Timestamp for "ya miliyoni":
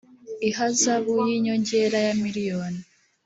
2.07-2.81